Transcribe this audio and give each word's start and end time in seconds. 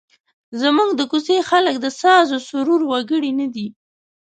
زموږ 0.61 0.89
د 0.95 1.01
کوڅې 1.11 1.37
خلک 1.49 1.75
د 1.79 1.85
سازوسرور 2.01 2.81
وګړي 2.91 3.31
نه 3.39 3.47
دي. 3.55 3.67